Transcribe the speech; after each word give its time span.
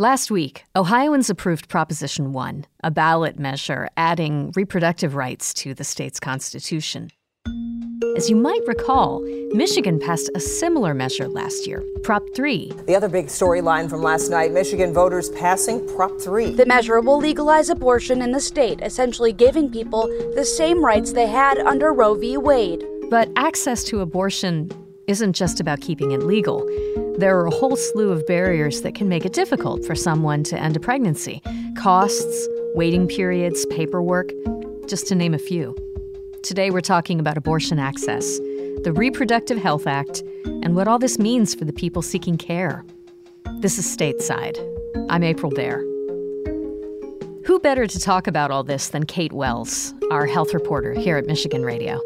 Last 0.00 0.30
week, 0.30 0.64
Ohioans 0.74 1.28
approved 1.28 1.68
Proposition 1.68 2.32
1, 2.32 2.64
a 2.82 2.90
ballot 2.90 3.38
measure 3.38 3.86
adding 3.98 4.50
reproductive 4.56 5.14
rights 5.14 5.52
to 5.52 5.74
the 5.74 5.84
state's 5.84 6.18
constitution. 6.18 7.10
As 8.16 8.30
you 8.30 8.36
might 8.36 8.66
recall, 8.66 9.20
Michigan 9.52 10.00
passed 10.00 10.30
a 10.34 10.40
similar 10.40 10.94
measure 10.94 11.28
last 11.28 11.66
year, 11.66 11.84
Prop 12.02 12.22
3. 12.34 12.72
The 12.86 12.96
other 12.96 13.10
big 13.10 13.26
storyline 13.26 13.90
from 13.90 14.02
last 14.02 14.30
night 14.30 14.52
Michigan 14.52 14.94
voters 14.94 15.28
passing 15.28 15.86
Prop 15.94 16.18
3. 16.18 16.54
The 16.54 16.64
measure 16.64 16.98
will 17.02 17.18
legalize 17.18 17.68
abortion 17.68 18.22
in 18.22 18.32
the 18.32 18.40
state, 18.40 18.80
essentially 18.80 19.34
giving 19.34 19.70
people 19.70 20.06
the 20.34 20.46
same 20.46 20.82
rights 20.82 21.12
they 21.12 21.26
had 21.26 21.58
under 21.58 21.92
Roe 21.92 22.14
v. 22.14 22.38
Wade. 22.38 22.82
But 23.10 23.28
access 23.36 23.84
to 23.84 24.00
abortion 24.00 24.70
isn't 25.08 25.34
just 25.34 25.60
about 25.60 25.82
keeping 25.82 26.12
it 26.12 26.22
legal. 26.22 26.66
There 27.20 27.38
are 27.38 27.44
a 27.44 27.50
whole 27.50 27.76
slew 27.76 28.12
of 28.12 28.26
barriers 28.26 28.80
that 28.80 28.94
can 28.94 29.06
make 29.06 29.26
it 29.26 29.34
difficult 29.34 29.84
for 29.84 29.94
someone 29.94 30.42
to 30.44 30.58
end 30.58 30.74
a 30.74 30.80
pregnancy 30.80 31.42
costs, 31.76 32.48
waiting 32.74 33.06
periods, 33.06 33.66
paperwork, 33.66 34.30
just 34.86 35.06
to 35.08 35.14
name 35.14 35.34
a 35.34 35.38
few. 35.38 35.76
Today, 36.42 36.70
we're 36.70 36.80
talking 36.80 37.20
about 37.20 37.36
abortion 37.36 37.78
access, 37.78 38.38
the 38.84 38.94
Reproductive 38.96 39.58
Health 39.58 39.86
Act, 39.86 40.22
and 40.46 40.74
what 40.74 40.88
all 40.88 40.98
this 40.98 41.18
means 41.18 41.54
for 41.54 41.66
the 41.66 41.74
people 41.74 42.00
seeking 42.00 42.38
care. 42.38 42.86
This 43.58 43.78
is 43.78 43.84
Stateside. 43.84 44.56
I'm 45.10 45.22
April 45.22 45.52
Baer. 45.52 45.80
Who 47.44 47.60
better 47.60 47.86
to 47.86 48.00
talk 48.00 48.28
about 48.28 48.50
all 48.50 48.64
this 48.64 48.88
than 48.88 49.04
Kate 49.04 49.34
Wells, 49.34 49.92
our 50.10 50.24
health 50.24 50.54
reporter 50.54 50.94
here 50.94 51.18
at 51.18 51.26
Michigan 51.26 51.66
Radio? 51.66 52.00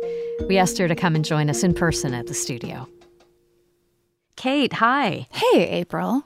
We 0.48 0.58
asked 0.58 0.76
her 0.78 0.88
to 0.88 0.96
come 0.96 1.14
and 1.14 1.24
join 1.24 1.48
us 1.50 1.62
in 1.62 1.72
person 1.72 2.14
at 2.14 2.26
the 2.26 2.34
studio. 2.34 2.88
Kate, 4.36 4.74
hi. 4.74 5.26
Hey, 5.30 5.68
April. 5.68 6.24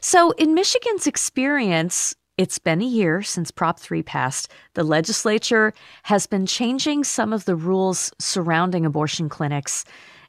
So, 0.00 0.30
in 0.32 0.54
Michigan's 0.54 1.06
experience, 1.06 2.14
it's 2.38 2.58
been 2.58 2.82
a 2.82 2.86
year 2.86 3.22
since 3.22 3.50
Prop 3.50 3.80
3 3.80 4.02
passed. 4.02 4.50
The 4.74 4.84
legislature 4.84 5.72
has 6.04 6.26
been 6.26 6.46
changing 6.46 7.04
some 7.04 7.32
of 7.32 7.46
the 7.46 7.56
rules 7.56 8.12
surrounding 8.18 8.84
abortion 8.84 9.28
clinics 9.28 9.84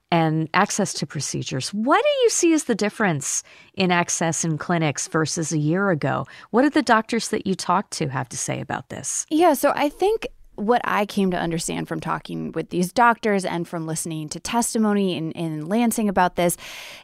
and 0.10 0.48
access 0.54 0.94
to 0.94 1.06
procedures. 1.06 1.74
What 1.74 2.02
do 2.02 2.24
you 2.24 2.30
see 2.30 2.54
as 2.54 2.64
the 2.64 2.76
difference 2.76 3.44
in 3.74 3.92
access 3.92 4.46
in 4.46 4.58
clinics 4.58 5.08
versus 5.10 5.52
a 5.52 5.58
year 5.58 5.90
ago? 5.90 6.26
What 6.52 6.62
did 6.62 6.74
the 6.74 6.82
doctors 6.82 7.28
that 7.30 7.46
you 7.46 7.56
talked 7.56 7.92
to 7.94 8.08
have 8.08 8.30
to 8.30 8.38
say 8.38 8.62
about 8.62 8.88
this? 8.88 9.26
Yeah, 9.30 9.54
so 9.54 9.74
I 9.76 9.90
think 9.90 10.28
what 10.58 10.82
I 10.84 11.06
came 11.06 11.32
to 11.32 11.38
understand 11.38 11.88
from 11.88 12.00
talking 12.00 12.52
with 12.52 12.70
these 12.70 12.92
doctors 12.92 13.46
and 13.46 13.68
from 13.68 13.86
listening 13.86 14.28
to 14.30 14.40
testimony 14.40 15.16
in, 15.16 15.32
in 15.32 15.68
Lansing 15.68 16.10
about 16.10 16.36
this 16.36 16.58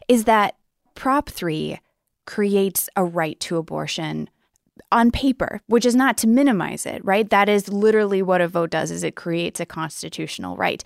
is 0.08 0.24
that 0.24 0.56
Prop 0.94 1.28
3 1.28 1.78
creates 2.26 2.88
a 2.96 3.04
right 3.04 3.38
to 3.40 3.56
abortion 3.56 4.28
on 4.90 5.10
paper, 5.10 5.60
which 5.66 5.86
is 5.86 5.94
not 5.94 6.16
to 6.18 6.26
minimize 6.26 6.84
it, 6.84 7.04
right? 7.04 7.30
That 7.30 7.48
is 7.48 7.68
literally 7.68 8.22
what 8.22 8.40
a 8.40 8.48
vote 8.48 8.70
does 8.70 8.90
is 8.90 9.04
it 9.04 9.14
creates 9.16 9.60
a 9.60 9.66
constitutional 9.66 10.56
right. 10.56 10.82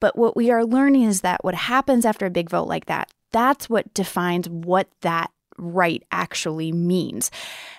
But 0.00 0.16
what 0.16 0.36
we 0.36 0.50
are 0.50 0.64
learning 0.64 1.04
is 1.04 1.20
that 1.20 1.44
what 1.44 1.54
happens 1.54 2.04
after 2.04 2.26
a 2.26 2.30
big 2.30 2.50
vote 2.50 2.68
like 2.68 2.86
that, 2.86 3.10
that's 3.32 3.68
what 3.68 3.92
defines 3.92 4.48
what 4.48 4.88
that 5.02 5.30
right 5.58 6.02
actually 6.10 6.72
means. 6.72 7.30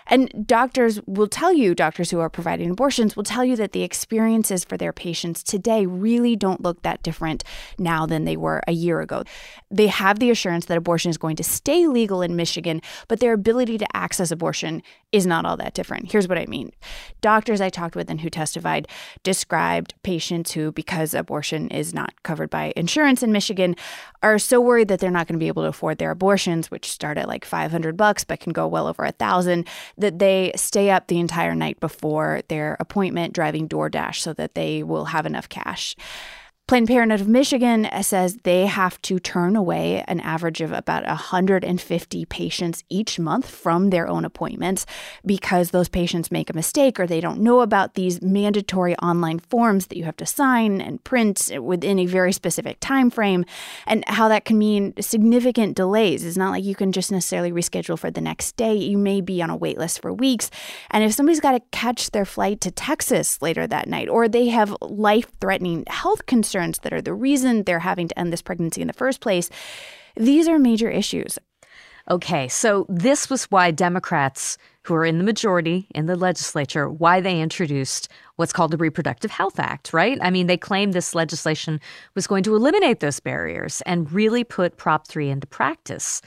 And 0.10 0.48
doctors 0.48 1.02
will 1.06 1.28
tell 1.28 1.54
you, 1.54 1.76
doctors 1.76 2.12
who 2.12 2.20
are 2.20 2.30
providing 2.30 2.70
abortions 2.72 3.16
will 3.16 3.24
tell 3.24 3.44
you 3.44 3.56
that 3.58 3.74
the 3.74 3.84
experiences 3.84 4.64
for 4.64 4.78
their 4.78 4.94
patients 4.94 5.44
today 5.44 5.86
really 5.86 6.36
don't 6.36 6.62
look 6.62 6.82
that 6.84 7.04
different 7.04 7.44
now 7.78 8.06
than 8.06 8.24
they 8.24 8.38
were 8.38 8.62
a 8.68 8.72
year 8.72 9.02
ago. 9.02 9.24
They 9.70 9.88
have 9.88 10.20
the 10.20 10.32
assurance 10.32 10.66
that 10.66 10.78
abortion 10.78 11.10
is 11.10 11.18
going 11.18 11.36
to 11.38 11.44
stay 11.44 11.88
legal 11.88 12.22
in 12.22 12.36
Michigan, 12.36 12.82
but 13.08 13.20
their 13.20 13.34
ability 13.34 13.78
to 13.80 13.96
access 13.96 14.32
abortion 14.32 14.82
is 15.12 15.26
not 15.26 15.46
all 15.46 15.58
that 15.58 15.74
different. 15.74 16.12
Here's 16.12 16.28
what 16.28 16.38
I 16.38 16.46
mean 16.46 16.72
doctors 17.22 17.62
I 17.62 17.70
talked 17.70 17.96
with 17.96 18.10
and 18.10 18.22
who 18.22 18.30
testified 18.30 18.88
described 19.24 19.94
patients 20.04 20.52
who, 20.52 20.72
because 20.72 21.14
abortion 21.14 21.70
is 21.70 21.94
not 21.94 22.24
covered 22.24 22.50
by 22.50 22.74
insurance 22.76 23.24
in 23.24 23.32
Michigan, 23.32 23.76
are 24.22 24.40
so 24.40 24.62
worried 24.62 24.88
that 24.88 25.00
they're 25.00 25.12
not 25.12 25.28
going 25.28 25.38
to 25.38 25.44
be 25.44 25.48
able 25.48 25.64
to 25.64 25.70
afford 25.70 25.98
their 25.98 26.12
abortions, 26.12 26.72
which 26.72 26.90
start 26.90 27.18
at 27.18 27.28
like 27.28 27.46
500 27.68 27.98
bucks 27.98 28.24
but 28.24 28.40
can 28.40 28.54
go 28.54 28.66
well 28.66 28.88
over 28.88 29.04
a 29.04 29.12
thousand 29.12 29.68
that 29.98 30.20
they 30.20 30.52
stay 30.56 30.90
up 30.90 31.08
the 31.08 31.20
entire 31.20 31.54
night 31.54 31.80
before 31.80 32.42
their 32.48 32.78
appointment 32.80 33.34
driving 33.34 33.68
DoorDash 33.68 34.16
so 34.16 34.34
that 34.34 34.56
they 34.56 34.84
will 34.84 35.06
have 35.06 35.26
enough 35.26 35.50
cash. 35.50 35.96
Planned 36.68 36.90
Parenthood 36.90 37.22
of 37.22 37.30
Michigan 37.30 37.88
says 38.02 38.40
they 38.44 38.66
have 38.66 39.02
to 39.04 39.20
turn 39.20 39.56
away 39.56 40.04
an 40.06 40.20
average 40.20 40.60
of 40.60 40.74
about 40.74 41.08
150 41.08 42.26
patients 42.26 42.84
each 42.90 43.18
month 43.18 43.50
from 43.50 43.90
their 43.90 44.06
own 44.06 44.26
appointments 44.26 44.86
because 45.26 45.72
those 45.72 45.88
patients 45.88 46.30
make 46.30 46.50
a 46.50 46.54
mistake 46.54 47.00
or 47.00 47.08
they 47.08 47.22
don't 47.22 47.40
know 47.40 47.62
about 47.62 47.94
these 47.94 48.22
mandatory 48.22 48.98
online 48.98 49.40
forms 49.40 49.88
that 49.88 49.98
you 49.98 50.04
have 50.04 50.18
to 50.18 50.26
sign 50.26 50.82
and 50.82 51.02
print 51.06 51.50
within 51.62 52.00
a 52.00 52.06
very 52.06 52.34
specific 52.34 52.82
time 52.82 53.10
frame 53.10 53.46
and 53.86 54.04
how 54.10 54.28
that 54.28 54.44
can 54.44 54.58
mean 54.58 54.94
significant 55.00 55.74
delays. 55.74 56.26
It's 56.26 56.36
not 56.36 56.52
like 56.52 56.66
you 56.66 56.76
can 56.76 56.92
just 56.92 57.14
necessarily 57.14 57.54
reschedule 57.54 57.98
for 57.98 58.12
the 58.12 58.20
next 58.20 58.58
day. 58.58 58.74
You 58.74 58.98
may 58.98 59.22
be 59.22 59.42
on 59.42 59.50
a 59.50 59.56
wait 59.56 59.78
list 59.78 60.02
for 60.02 60.14
weeks. 60.14 60.52
And 60.92 61.02
if 61.02 61.14
somebody's 61.14 61.40
got 61.40 61.54
to 61.54 61.62
catch 61.72 62.12
their 62.12 62.26
flight 62.26 62.60
to 62.60 62.72
Texas 62.72 63.42
later 63.42 63.68
that 63.68 63.88
night 63.88 64.10
or 64.10 64.28
they 64.28 64.50
have 64.50 64.76
life-threatening 64.82 65.86
health 65.88 66.26
concerns 66.26 66.57
concerns 66.58 66.80
that 66.80 66.94
are 66.94 67.02
the 67.02 67.14
reason 67.14 67.64
they're 67.64 67.80
having 67.80 68.08
to 68.08 68.20
end 68.20 68.34
this 68.34 68.42
pregnancy 68.42 68.82
in 68.82 68.88
the 68.88 68.94
first 68.94 69.22
place. 69.22 69.50
These 70.16 70.48
are 70.48 70.58
major 70.58 70.90
issues. 70.90 71.38
Okay, 72.10 72.48
so 72.48 72.86
this 72.88 73.30
was 73.30 73.46
why 73.46 73.70
Democrats, 73.70 74.58
who 74.84 74.96
are 74.96 75.06
in 75.06 75.18
the 75.18 75.24
majority 75.24 75.88
in 75.94 76.06
the 76.06 76.16
legislature, 76.16 76.90
why 76.90 77.20
they 77.20 77.42
introduced 77.42 78.10
what's 78.38 78.54
called 78.54 78.72
the 78.72 78.78
Reproductive 78.78 79.30
Health 79.30 79.60
Act, 79.60 79.94
right? 79.94 80.18
I 80.22 80.32
mean, 80.32 80.48
they 80.48 80.58
claimed 80.58 80.94
this 80.94 81.14
legislation 81.14 81.80
was 82.16 82.26
going 82.26 82.44
to 82.44 82.56
eliminate 82.56 83.02
those 83.02 83.20
barriers 83.20 83.82
and 83.86 84.12
really 84.12 84.44
put 84.44 84.78
Prop 84.78 85.06
3 85.06 85.30
into 85.30 85.48
practice. 85.48 86.22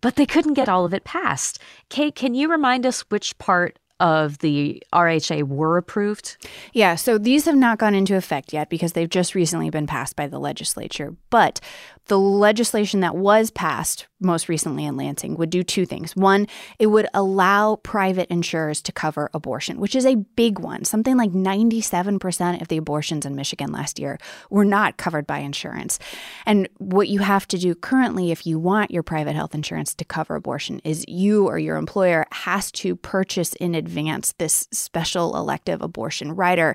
But 0.00 0.16
they 0.16 0.26
couldn't 0.26 0.54
get 0.54 0.70
all 0.70 0.86
of 0.86 0.94
it 0.94 1.04
passed. 1.04 1.60
Kate, 1.90 2.14
can 2.14 2.34
you 2.34 2.50
remind 2.50 2.86
us 2.86 3.02
which 3.10 3.36
part 3.36 3.78
of 4.00 4.38
the 4.38 4.82
RHA 4.92 5.44
were 5.44 5.76
approved? 5.76 6.36
Yeah, 6.72 6.96
so 6.96 7.18
these 7.18 7.44
have 7.44 7.56
not 7.56 7.78
gone 7.78 7.94
into 7.94 8.16
effect 8.16 8.52
yet 8.52 8.70
because 8.70 8.94
they've 8.94 9.08
just 9.08 9.34
recently 9.34 9.70
been 9.70 9.86
passed 9.86 10.16
by 10.16 10.26
the 10.26 10.40
legislature. 10.40 11.14
But 11.28 11.60
the 12.06 12.18
legislation 12.18 13.00
that 13.00 13.14
was 13.14 13.50
passed 13.50 14.06
most 14.20 14.48
recently 14.48 14.84
in 14.84 14.96
Lansing 14.96 15.36
would 15.36 15.50
do 15.50 15.62
two 15.62 15.86
things. 15.86 16.14
One, 16.14 16.46
it 16.78 16.88
would 16.88 17.08
allow 17.14 17.76
private 17.76 18.28
insurers 18.30 18.82
to 18.82 18.92
cover 18.92 19.30
abortion, 19.34 19.80
which 19.80 19.96
is 19.96 20.06
a 20.06 20.16
big 20.16 20.58
one. 20.58 20.84
Something 20.84 21.16
like 21.16 21.32
97% 21.32 22.60
of 22.60 22.68
the 22.68 22.76
abortions 22.76 23.26
in 23.26 23.34
Michigan 23.34 23.72
last 23.72 23.98
year 23.98 24.18
were 24.50 24.64
not 24.64 24.96
covered 24.96 25.26
by 25.26 25.38
insurance. 25.38 25.98
And 26.46 26.68
what 26.78 27.08
you 27.08 27.20
have 27.20 27.48
to 27.48 27.58
do 27.58 27.74
currently, 27.74 28.30
if 28.30 28.46
you 28.46 28.58
want 28.58 28.90
your 28.90 29.02
private 29.02 29.34
health 29.34 29.54
insurance 29.54 29.94
to 29.94 30.04
cover 30.04 30.34
abortion, 30.34 30.80
is 30.84 31.04
you 31.08 31.46
or 31.46 31.58
your 31.58 31.76
employer 31.76 32.26
has 32.32 32.70
to 32.72 32.96
purchase 32.96 33.54
in 33.54 33.74
advance 33.74 34.32
this 34.38 34.68
special 34.72 35.36
elective 35.36 35.82
abortion 35.82 36.32
rider. 36.32 36.74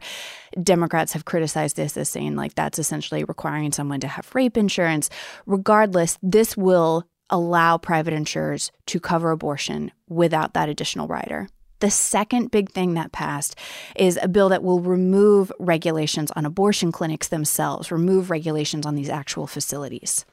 Democrats 0.61 1.13
have 1.13 1.25
criticized 1.25 1.75
this 1.75 1.97
as 1.97 2.09
saying, 2.09 2.35
like, 2.35 2.55
that's 2.55 2.79
essentially 2.79 3.23
requiring 3.23 3.71
someone 3.71 3.99
to 3.99 4.07
have 4.07 4.33
rape 4.33 4.57
insurance. 4.57 5.09
Regardless, 5.45 6.17
this 6.21 6.55
will 6.57 7.05
allow 7.29 7.77
private 7.77 8.13
insurers 8.13 8.71
to 8.87 8.99
cover 8.99 9.31
abortion 9.31 9.91
without 10.07 10.53
that 10.53 10.69
additional 10.69 11.07
rider. 11.07 11.47
The 11.79 11.91
second 11.91 12.51
big 12.51 12.71
thing 12.71 12.93
that 12.93 13.11
passed 13.11 13.57
is 13.95 14.17
a 14.21 14.27
bill 14.27 14.49
that 14.49 14.63
will 14.63 14.79
remove 14.79 15.51
regulations 15.59 16.31
on 16.35 16.45
abortion 16.45 16.91
clinics 16.91 17.27
themselves, 17.27 17.91
remove 17.91 18.29
regulations 18.29 18.85
on 18.85 18.95
these 18.95 19.09
actual 19.09 19.45
facilities. 19.45 20.25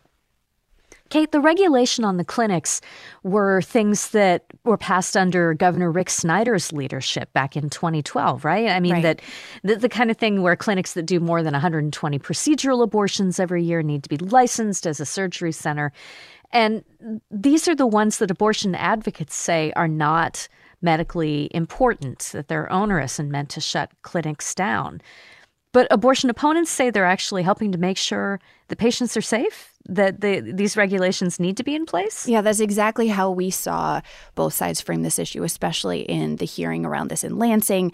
Kate, 1.12 1.30
the 1.30 1.42
regulation 1.42 2.06
on 2.06 2.16
the 2.16 2.24
clinics 2.24 2.80
were 3.22 3.60
things 3.60 4.12
that 4.12 4.46
were 4.64 4.78
passed 4.78 5.14
under 5.14 5.52
Governor 5.52 5.90
Rick 5.90 6.08
Snyder's 6.08 6.72
leadership 6.72 7.30
back 7.34 7.54
in 7.54 7.68
2012, 7.68 8.46
right? 8.46 8.70
I 8.70 8.80
mean, 8.80 8.94
right. 8.94 9.02
that 9.02 9.20
the, 9.62 9.76
the 9.76 9.90
kind 9.90 10.10
of 10.10 10.16
thing 10.16 10.40
where 10.40 10.56
clinics 10.56 10.94
that 10.94 11.04
do 11.04 11.20
more 11.20 11.42
than 11.42 11.52
120 11.52 12.18
procedural 12.18 12.82
abortions 12.82 13.38
every 13.38 13.62
year 13.62 13.82
need 13.82 14.02
to 14.04 14.08
be 14.08 14.16
licensed 14.16 14.86
as 14.86 15.00
a 15.00 15.04
surgery 15.04 15.52
center. 15.52 15.92
And 16.50 16.82
these 17.30 17.68
are 17.68 17.74
the 17.74 17.86
ones 17.86 18.16
that 18.16 18.30
abortion 18.30 18.74
advocates 18.74 19.34
say 19.34 19.70
are 19.76 19.88
not 19.88 20.48
medically 20.80 21.50
important, 21.52 22.20
that 22.32 22.48
they're 22.48 22.72
onerous 22.72 23.18
and 23.18 23.30
meant 23.30 23.50
to 23.50 23.60
shut 23.60 23.90
clinics 24.00 24.54
down. 24.54 25.02
But 25.72 25.88
abortion 25.90 26.30
opponents 26.30 26.70
say 26.70 26.90
they're 26.90 27.04
actually 27.04 27.42
helping 27.42 27.72
to 27.72 27.78
make 27.78 27.96
sure 27.96 28.40
the 28.68 28.76
patients 28.76 29.16
are 29.16 29.22
safe 29.22 29.72
that 29.88 30.20
the, 30.20 30.40
these 30.40 30.76
regulations 30.76 31.40
need 31.40 31.56
to 31.56 31.64
be 31.64 31.74
in 31.74 31.86
place? 31.86 32.28
Yeah, 32.28 32.40
that's 32.40 32.60
exactly 32.60 33.08
how 33.08 33.30
we 33.30 33.50
saw 33.50 34.00
both 34.34 34.54
sides 34.54 34.80
frame 34.80 35.02
this 35.02 35.18
issue, 35.18 35.42
especially 35.42 36.02
in 36.02 36.36
the 36.36 36.44
hearing 36.44 36.84
around 36.84 37.08
this 37.08 37.24
in 37.24 37.38
Lansing. 37.38 37.92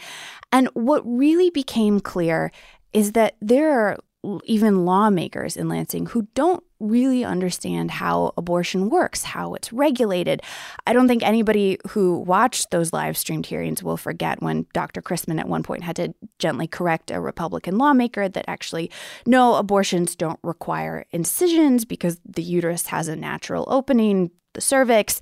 And 0.52 0.68
what 0.74 1.02
really 1.06 1.50
became 1.50 2.00
clear 2.00 2.52
is 2.92 3.12
that 3.12 3.36
there 3.40 3.70
are 3.70 3.98
even 4.44 4.84
lawmakers 4.84 5.56
in 5.56 5.68
Lansing 5.68 6.06
who 6.06 6.28
don't 6.34 6.64
really 6.80 7.24
understand 7.24 7.90
how 7.90 8.32
abortion 8.36 8.88
works, 8.88 9.22
how 9.24 9.54
it's 9.54 9.72
regulated. 9.72 10.42
I 10.86 10.92
don't 10.92 11.08
think 11.08 11.22
anybody 11.22 11.78
who 11.88 12.18
watched 12.20 12.70
those 12.70 12.92
live 12.92 13.16
streamed 13.16 13.46
hearings 13.46 13.82
will 13.82 13.96
forget 13.96 14.42
when 14.42 14.66
Dr. 14.72 15.02
Chrisman 15.02 15.40
at 15.40 15.48
one 15.48 15.62
point 15.62 15.82
had 15.82 15.96
to 15.96 16.14
gently 16.38 16.66
correct 16.66 17.10
a 17.10 17.20
Republican 17.20 17.78
lawmaker 17.78 18.28
that 18.28 18.44
actually, 18.48 18.90
no, 19.26 19.54
abortions 19.54 20.14
don't 20.14 20.40
require 20.42 21.04
incisions 21.10 21.84
because 21.84 22.20
the 22.24 22.42
uterus 22.42 22.86
has 22.86 23.08
a 23.08 23.16
natural 23.16 23.64
opening, 23.68 24.30
the 24.54 24.60
cervix. 24.60 25.20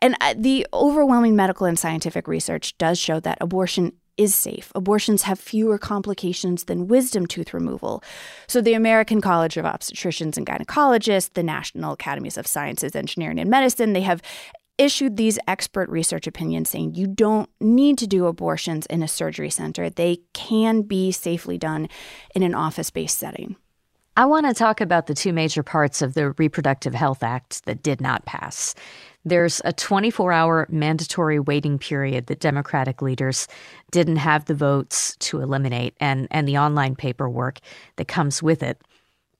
And 0.00 0.16
uh, 0.20 0.34
the 0.36 0.66
overwhelming 0.72 1.36
medical 1.36 1.66
and 1.66 1.78
scientific 1.78 2.26
research 2.26 2.76
does 2.78 2.98
show 2.98 3.20
that 3.20 3.38
abortion 3.40 3.92
is 4.22 4.34
safe. 4.34 4.72
Abortions 4.74 5.22
have 5.22 5.38
fewer 5.38 5.78
complications 5.78 6.64
than 6.64 6.88
wisdom 6.88 7.26
tooth 7.26 7.52
removal. 7.52 8.02
So, 8.46 8.60
the 8.60 8.74
American 8.74 9.20
College 9.20 9.56
of 9.56 9.64
Obstetricians 9.64 10.36
and 10.36 10.46
Gynecologists, 10.46 11.32
the 11.34 11.42
National 11.42 11.94
Academies 11.94 12.38
of 12.38 12.46
Sciences, 12.46 12.94
Engineering, 12.94 13.38
and 13.38 13.50
Medicine, 13.50 13.92
they 13.92 14.02
have 14.02 14.22
issued 14.78 15.16
these 15.16 15.38
expert 15.46 15.88
research 15.90 16.26
opinions 16.26 16.70
saying 16.70 16.94
you 16.94 17.06
don't 17.06 17.48
need 17.60 17.98
to 17.98 18.06
do 18.06 18.26
abortions 18.26 18.86
in 18.86 19.02
a 19.02 19.08
surgery 19.08 19.50
center. 19.50 19.90
They 19.90 20.20
can 20.32 20.82
be 20.82 21.12
safely 21.12 21.58
done 21.58 21.88
in 22.34 22.42
an 22.42 22.54
office 22.54 22.90
based 22.90 23.18
setting. 23.18 23.56
I 24.14 24.26
want 24.26 24.44
to 24.44 24.52
talk 24.52 24.82
about 24.82 25.06
the 25.06 25.14
two 25.14 25.32
major 25.32 25.62
parts 25.62 26.02
of 26.02 26.12
the 26.12 26.32
Reproductive 26.32 26.92
Health 26.92 27.22
Act 27.22 27.64
that 27.64 27.82
did 27.82 27.98
not 27.98 28.26
pass. 28.26 28.74
There's 29.24 29.62
a 29.64 29.72
24 29.72 30.32
hour 30.32 30.66
mandatory 30.68 31.38
waiting 31.38 31.78
period 31.78 32.26
that 32.26 32.40
Democratic 32.40 33.00
leaders 33.00 33.48
didn't 33.90 34.16
have 34.16 34.44
the 34.44 34.54
votes 34.54 35.16
to 35.20 35.40
eliminate, 35.40 35.94
and, 35.98 36.28
and 36.30 36.46
the 36.46 36.58
online 36.58 36.94
paperwork 36.94 37.60
that 37.96 38.06
comes 38.06 38.42
with 38.42 38.62
it. 38.62 38.82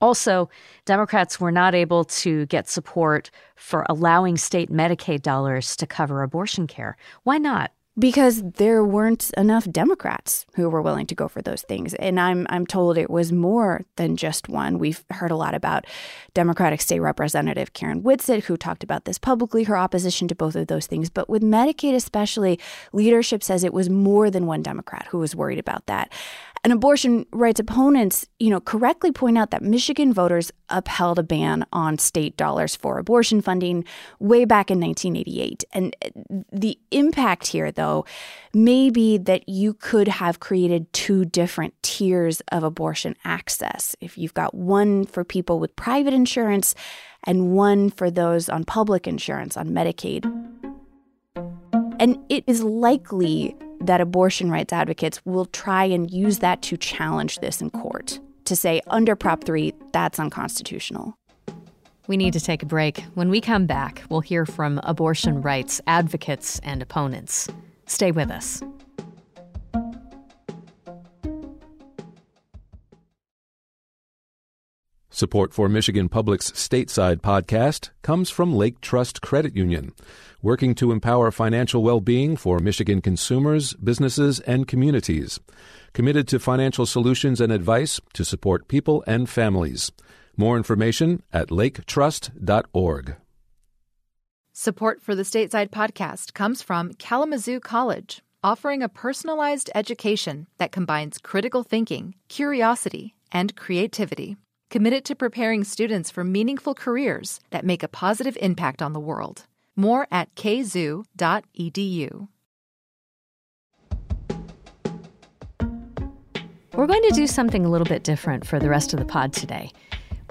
Also, 0.01 0.49
Democrats 0.87 1.39
were 1.39 1.53
not 1.53 1.75
able 1.75 2.05
to 2.05 2.47
get 2.47 2.67
support 2.67 3.31
for 3.57 3.85
allowing 3.91 4.39
state 4.39 4.71
Medicaid 4.71 5.21
dollars 5.21 5.77
to 5.77 5.87
cover 5.87 6.23
abortion 6.23 6.67
care. 6.67 6.97
Why 7.25 7.37
not? 7.37 7.73
Because 7.99 8.43
there 8.43 8.83
weren't 8.85 9.31
enough 9.37 9.69
Democrats 9.71 10.47
who 10.55 10.71
were 10.71 10.81
willing 10.81 11.07
to 11.07 11.15
go 11.15 11.29
for 11.29 11.43
those 11.43 11.63
things. 11.63 11.93
And 11.95 12.19
I'm 12.19 12.47
I'm 12.49 12.67
told 12.67 12.97
it 12.97 13.11
was 13.11 13.33
more 13.33 13.83
than 13.97 14.17
just 14.17 14.49
one. 14.49 14.79
We've 14.79 15.05
heard 15.11 15.31
a 15.31 15.37
lot 15.37 15.55
about 15.55 15.87
Democratic 16.33 16.81
State 16.81 17.01
Representative 17.01 17.75
Karen 17.75 18.03
Whitsett, 18.03 18.45
who 18.45 18.57
talked 18.57 18.83
about 18.83 19.05
this 19.05 19.19
publicly, 19.19 19.65
her 19.65 19.77
opposition 19.77 20.27
to 20.29 20.35
both 20.35 20.57
of 20.57 20.69
those 20.69 20.87
things. 20.87 21.11
But 21.11 21.29
with 21.29 21.43
Medicaid 21.43 21.95
especially, 21.95 22.59
leadership 22.93 23.43
says 23.43 23.63
it 23.63 23.75
was 23.75 23.91
more 23.91 24.31
than 24.31 24.47
one 24.47 24.63
Democrat 24.63 25.07
who 25.11 25.19
was 25.19 25.37
worried 25.37 25.59
about 25.59 25.87
that. 25.87 26.11
And 26.65 26.73
abortion 26.73 27.27
rights 27.33 27.59
opponents, 27.59 28.27
you 28.39 28.49
know, 28.49 28.61
correctly 28.61 29.11
point 29.11 29.37
out 29.37 29.51
that 29.51 29.63
Michigan 29.63 30.13
voters 30.13 30.53
upheld 30.73 31.19
a 31.19 31.23
ban 31.23 31.65
on 31.73 31.99
state 31.99 32.37
dollars 32.37 32.75
for 32.75 32.99
abortion 32.99 33.41
funding 33.41 33.85
way 34.19 34.45
back 34.45 34.71
in 34.71 34.81
1988. 34.81 35.65
And 35.73 35.95
the 36.51 36.79
impact 36.91 37.49
here, 37.49 37.71
though, 37.71 38.05
may 38.53 38.91
be 38.91 39.19
that 39.19 39.49
you 39.49 39.75
could 39.75 40.09
have 40.09 40.41
created 40.41 40.93
two 40.93 41.25
different 41.25 41.75
tiers 41.83 42.43
of 42.51 42.65
abortion 42.65 43.15
access. 43.25 43.95
If 44.01 44.19
you've 44.19 44.35
got 44.35 44.55
one 44.55 45.05
for 45.05 45.25
people 45.25 45.61
with 45.61 45.77
private 45.77 46.15
insurance 46.15 46.75
and 47.25 47.53
one 47.53 47.91
for 47.91 48.11
those 48.11 48.49
on 48.49 48.65
public 48.65 49.07
insurance, 49.07 49.57
on 49.57 49.69
Medicaid. 49.71 50.25
And 52.01 52.19
it 52.29 52.45
is 52.47 52.63
likely 52.63 53.55
that 53.81 54.01
abortion 54.01 54.51
rights 54.51 54.73
advocates 54.73 55.25
will 55.25 55.47
try 55.47 55.85
and 55.85 56.11
use 56.11 56.39
that 56.39 56.63
to 56.63 56.77
challenge 56.77 57.39
this 57.39 57.61
in 57.61 57.71
court, 57.71 58.21
to 58.45 58.57
say, 58.57 58.81
under 58.89 59.17
Prop 59.17 59.45
3, 59.45 59.73
that's 59.93 60.19
unconstitutional. 60.19 61.17
We 62.09 62.17
need 62.17 62.33
to 62.33 62.41
take 62.41 62.63
a 62.63 62.67
break. 62.67 63.01
When 63.15 63.31
we 63.31 63.41
come 63.41 63.67
back, 63.67 64.03
we'll 64.09 64.21
hear 64.21 64.45
from 64.45 64.81
abortion 64.83 65.41
rights 65.41 65.81
advocates 65.87 66.59
and 66.61 66.83
opponents. 66.83 67.49
Stay 67.87 68.11
with 68.11 68.31
us. 68.31 68.63
Support 75.15 75.53
for 75.53 75.69
Michigan 75.69 76.09
Public's 76.09 76.53
Stateside 76.53 77.21
podcast 77.21 77.91
comes 78.01 78.31
from 78.31 78.55
Lake 78.55 78.81
Trust 78.81 79.21
Credit 79.21 79.55
Union, 79.55 79.93
working 80.41 80.75
to 80.77 80.91
empower 80.91 81.31
financial 81.31 81.83
well 81.83 82.01
being 82.01 82.35
for 82.35 82.59
Michigan 82.59 83.03
consumers, 83.03 83.75
businesses, 83.75 84.41
and 84.41 84.67
communities. 84.67 85.39
Committed 85.93 86.27
to 86.29 86.39
financial 86.39 86.87
solutions 86.87 87.43
and 87.43 87.53
advice 87.53 88.01
to 88.15 88.25
support 88.25 88.69
people 88.69 89.05
and 89.07 89.29
families. 89.29 89.93
More 90.39 90.57
information 90.57 91.23
at 91.31 91.49
laketrust.org. 91.49 93.17
Support 94.55 95.03
for 95.03 95.15
the 95.15 95.25
Stateside 95.25 95.69
podcast 95.69 96.33
comes 96.33 96.63
from 96.63 96.95
Kalamazoo 96.95 97.61
College, 97.61 98.23
offering 98.43 98.83
a 98.83 98.89
personalized 98.89 99.69
education 99.75 100.47
that 100.57 100.73
combines 100.73 101.19
critical 101.19 101.63
thinking, 101.63 102.15
curiosity, 102.29 103.15
and 103.31 103.55
creativity 103.57 104.39
committed 104.73 105.05
to 105.05 105.15
preparing 105.15 105.63
students 105.63 106.11
for 106.11 106.25
meaningful 106.25 106.75
careers 106.75 107.41
that 107.51 107.63
make 107.63 107.83
a 107.83 107.89
positive 107.89 108.39
impact 108.41 108.81
on 108.81 108.95
the 108.95 108.99
world. 108.99 109.47
More 109.77 110.09
at 110.11 110.35
kzoo.edu. 110.35 112.29
We're 116.73 116.87
going 116.87 117.03
to 117.03 117.13
do 117.15 117.27
something 117.27 117.67
a 117.67 117.69
little 117.69 117.85
bit 117.85 118.03
different 118.03 118.47
for 118.47 118.59
the 118.59 118.71
rest 118.71 118.95
of 118.95 118.99
the 118.99 119.05
pod 119.05 119.35
today. 119.35 119.71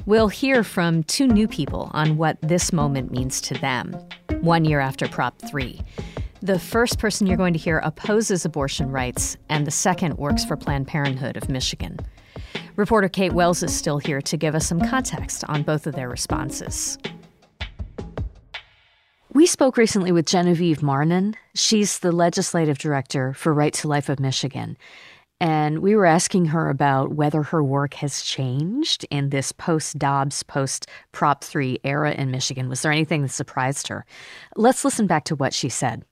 We'll 0.07 0.29
hear 0.29 0.63
from 0.63 1.03
two 1.03 1.27
new 1.27 1.47
people 1.47 1.91
on 1.93 2.17
what 2.17 2.41
this 2.41 2.73
moment 2.73 3.11
means 3.11 3.41
to 3.41 3.53
them, 3.53 3.93
one 4.41 4.65
year 4.65 4.79
after 4.79 5.07
Prop 5.07 5.37
3. 5.37 5.79
The 6.41 6.57
first 6.57 6.97
person 6.97 7.27
you're 7.27 7.37
going 7.37 7.53
to 7.53 7.59
hear 7.59 7.77
opposes 7.77 8.43
abortion 8.43 8.89
rights, 8.89 9.37
and 9.49 9.67
the 9.67 9.71
second 9.71 10.17
works 10.17 10.43
for 10.43 10.57
Planned 10.57 10.87
Parenthood 10.87 11.37
of 11.37 11.47
Michigan. 11.47 11.99
Reporter 12.75 13.09
Kate 13.09 13.33
Wells 13.33 13.63
is 13.63 13.75
still 13.75 13.97
here 13.97 14.21
to 14.21 14.37
give 14.37 14.55
us 14.55 14.65
some 14.65 14.79
context 14.79 15.43
on 15.49 15.63
both 15.63 15.87
of 15.87 15.95
their 15.95 16.09
responses. 16.09 16.97
We 19.33 19.45
spoke 19.45 19.77
recently 19.77 20.11
with 20.11 20.25
Genevieve 20.25 20.81
Marnon. 20.81 21.35
She's 21.55 21.99
the 21.99 22.11
legislative 22.11 22.77
director 22.77 23.33
for 23.33 23.53
Right 23.53 23.73
to 23.75 23.87
Life 23.87 24.09
of 24.09 24.19
Michigan. 24.19 24.77
And 25.39 25.79
we 25.79 25.95
were 25.95 26.05
asking 26.05 26.45
her 26.47 26.69
about 26.69 27.13
whether 27.13 27.41
her 27.41 27.63
work 27.63 27.95
has 27.95 28.21
changed 28.21 29.05
in 29.09 29.29
this 29.29 29.51
post 29.51 29.97
Dobbs, 29.97 30.43
post 30.43 30.87
Prop 31.11 31.43
3 31.43 31.79
era 31.83 32.11
in 32.11 32.29
Michigan. 32.29 32.69
Was 32.69 32.83
there 32.83 32.91
anything 32.91 33.23
that 33.23 33.29
surprised 33.29 33.87
her? 33.87 34.05
Let's 34.55 34.85
listen 34.85 35.07
back 35.07 35.23
to 35.25 35.35
what 35.35 35.53
she 35.53 35.69
said. 35.69 36.05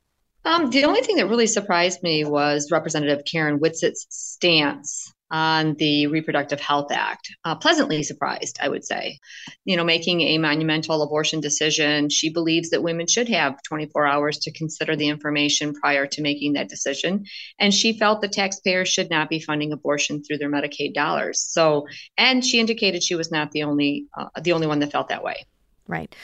Um, 0.46 0.72
the 0.72 0.86
only 0.86 1.02
thing 1.02 1.18
that 1.18 1.28
really 1.28 1.48
surprised 1.48 2.02
me 2.02 2.26
was 2.26 2.72
Representative 2.72 3.24
Karen 3.26 3.60
Whitsett's 3.60 4.08
stance 4.10 5.14
on 5.32 5.76
the 5.76 6.08
Reproductive 6.08 6.60
Health 6.60 6.92
Act. 6.92 7.34
Uh, 7.44 7.56
pleasantly 7.56 8.04
surprised, 8.04 8.58
I 8.62 8.70
would 8.70 8.84
say. 8.84 9.20
You 9.66 9.78
know, 9.78 9.84
making 9.84 10.22
a 10.22 10.38
monumental 10.38 11.02
abortion 11.02 11.40
decision, 11.40 12.10
she 12.10 12.30
believes 12.30 12.70
that 12.70 12.84
women 12.84 13.08
should 13.08 13.30
have 13.30 13.62
24 13.64 14.08
hours 14.08 14.38
to 14.40 14.52
consider 14.52 14.96
the 14.96 15.08
information 15.08 15.74
prior 15.74 16.08
to 16.08 16.22
making 16.22 16.54
that 16.54 16.70
decision. 16.70 17.26
And 17.60 17.74
she 17.74 17.98
felt 17.98 18.22
that 18.22 18.32
taxpayers 18.32 18.90
should 18.90 19.10
not 19.10 19.30
be 19.30 19.40
funding 19.40 19.72
abortion 19.72 20.24
through 20.24 20.38
their 20.38 20.52
Medicaid 20.52 20.94
dollars. 20.94 21.40
So, 21.40 21.88
and 22.18 22.44
she 22.44 22.60
indicated 22.60 23.04
she 23.04 23.16
was 23.16 23.32
not 23.32 23.52
the 23.52 23.64
only 23.64 24.08
uh, 24.18 24.28
the 24.42 24.54
only 24.54 24.68
one 24.68 24.80
that 24.80 24.92
felt 24.92 25.10
that 25.10 25.24
way. 25.24 25.46
Right. 25.88 26.16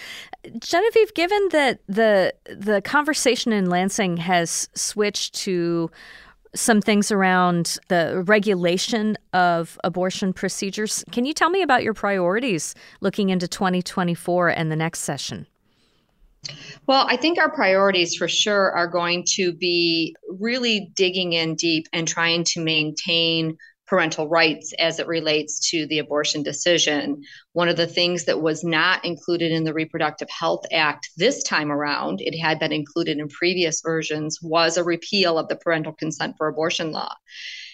Genevieve, 0.59 1.13
given 1.15 1.49
that 1.51 1.79
the 1.87 2.33
the 2.45 2.81
conversation 2.81 3.51
in 3.51 3.67
Lansing 3.67 4.17
has 4.17 4.69
switched 4.75 5.33
to 5.45 5.89
some 6.55 6.81
things 6.81 7.11
around 7.11 7.77
the 7.89 8.23
regulation 8.25 9.17
of 9.33 9.77
abortion 9.83 10.33
procedures. 10.33 11.03
Can 11.11 11.25
you 11.25 11.33
tell 11.33 11.49
me 11.49 11.61
about 11.61 11.83
your 11.83 11.93
priorities 11.93 12.73
looking 13.01 13.29
into 13.29 13.47
2024 13.47 14.49
and 14.49 14.71
the 14.71 14.75
next 14.75 14.99
session? 15.01 15.47
Well, 16.87 17.07
I 17.09 17.17
think 17.17 17.39
our 17.39 17.51
priorities 17.51 18.15
for 18.15 18.27
sure 18.27 18.71
are 18.71 18.87
going 18.87 19.23
to 19.33 19.53
be 19.53 20.15
really 20.29 20.91
digging 20.95 21.33
in 21.33 21.55
deep 21.55 21.87
and 21.91 22.07
trying 22.07 22.43
to 22.45 22.61
maintain 22.61 23.57
parental 23.87 24.27
rights 24.27 24.73
as 24.79 24.99
it 24.99 25.07
relates 25.07 25.69
to 25.69 25.85
the 25.87 25.99
abortion 25.99 26.43
decision. 26.43 27.23
One 27.53 27.69
of 27.69 27.77
the 27.77 27.87
things 27.87 28.25
that 28.25 28.41
was 28.41 28.63
not 28.63 29.05
included 29.05 29.51
in 29.51 29.63
the 29.63 29.73
Reproductive 29.73 30.29
Health 30.29 30.65
Act 30.71 31.09
this 31.17 31.43
time 31.43 31.71
around, 31.71 32.21
it 32.21 32.37
had 32.37 32.59
been 32.59 32.71
included 32.71 33.19
in 33.19 33.27
previous 33.27 33.81
versions, 33.81 34.39
was 34.41 34.77
a 34.77 34.83
repeal 34.83 35.37
of 35.37 35.47
the 35.47 35.55
parental 35.55 35.93
consent 35.93 36.35
for 36.37 36.47
abortion 36.47 36.91
law. 36.91 37.13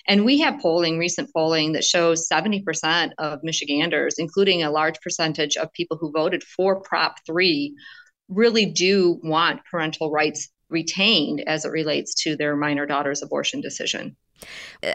And 0.08 0.26
we 0.26 0.40
have 0.40 0.60
polling, 0.60 0.98
recent 0.98 1.32
polling, 1.32 1.74
that 1.74 1.84
shows 1.84 2.28
70% 2.28 3.12
of 3.18 3.44
Michiganders, 3.44 4.16
including 4.18 4.64
a 4.64 4.72
large 4.72 5.00
percentage 5.00 5.58
of 5.58 5.72
people 5.74 5.98
who 5.98 6.12
voted 6.12 6.44
for 6.44 6.82
Prop 6.82 7.16
3, 7.26 7.76
really 8.28 8.66
do 8.66 9.20
want 9.24 9.62
parental 9.70 10.12
rights 10.12 10.50
retained 10.70 11.44
as 11.48 11.66
it 11.66 11.72
relates 11.72 12.16
to 12.24 12.36
their 12.36 12.56
minor 12.56 12.86
daughter's 12.86 13.22
abortion 13.22 13.62
decision. 13.62 14.16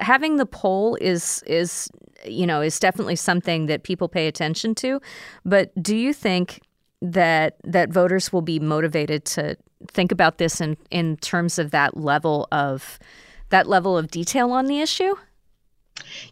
Having 0.01 0.37
the 0.37 0.47
poll 0.47 0.97
is 1.01 1.43
is 1.47 1.89
you 2.25 2.47
know 2.47 2.61
is 2.61 2.79
definitely 2.79 3.17
something 3.17 3.67
that 3.67 3.83
people 3.83 4.09
pay 4.09 4.27
attention 4.27 4.75
to, 4.77 5.01
but 5.45 5.71
do 5.83 5.97
you 5.97 6.13
think 6.13 6.61
that 7.03 7.57
that 7.65 7.91
voters 7.91 8.33
will 8.33 8.43
be 8.43 8.59
motivated 8.59 9.25
to 9.25 9.57
think 9.89 10.11
about 10.13 10.39
this 10.39 10.61
in 10.61 10.77
in 10.91 11.17
terms 11.19 11.59
of 11.59 11.71
that 11.71 11.97
level 11.97 12.49
of 12.53 12.99
that 13.51 13.69
level 13.69 13.97
of 13.97 14.11
detail 14.11 14.51
on 14.53 14.67
the 14.67 14.81
issue? 14.81 15.15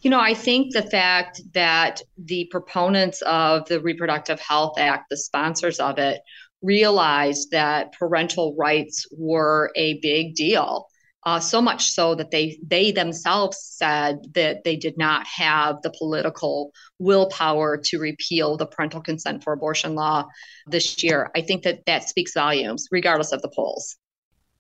You 0.03 0.11
know, 0.11 0.21
I 0.21 0.35
think 0.35 0.73
the 0.73 0.83
fact 0.83 1.41
that 1.55 2.03
the 2.19 2.47
proponents 2.51 3.23
of 3.23 3.67
the 3.67 3.81
Reproductive 3.81 4.39
Health 4.41 4.79
Act, 4.79 5.07
the 5.09 5.17
sponsors 5.17 5.81
of 5.81 5.99
it, 5.99 6.21
realized 6.63 7.51
that 7.51 7.93
parental 7.93 8.55
rights 8.57 9.07
were 9.17 9.71
a 9.77 9.99
big 10.01 10.35
deal. 10.35 10.87
Uh, 11.27 11.41
so 11.41 11.63
much 11.63 11.91
so 11.91 12.15
that 12.15 12.31
they 12.31 12.59
they 12.67 12.93
themselves 12.93 13.59
said 13.59 14.19
that 14.35 14.63
they 14.63 14.77
did 14.77 14.99
not 14.99 15.27
have 15.27 15.81
the 15.83 15.91
political 15.91 16.71
willpower 16.99 17.79
to 17.79 17.99
repeal 17.99 18.59
the 18.59 18.67
parental 18.67 19.01
consent 19.01 19.43
for 19.43 19.55
abortion 19.55 19.95
law 19.95 20.27
this 20.67 21.03
year. 21.03 21.31
I 21.35 21.41
think 21.41 21.63
that 21.63 21.87
that 21.87 22.07
speaks 22.09 22.35
volumes, 22.35 22.89
regardless 22.91 23.33
of 23.33 23.41
the 23.41 23.49
polls. 23.49 23.97